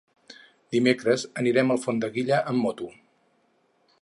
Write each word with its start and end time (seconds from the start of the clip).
Dimecres 0.75 1.27
anirem 1.43 1.71
a 1.71 1.77
Alfondeguilla 1.79 2.43
amb 2.53 2.67
moto. 2.67 2.93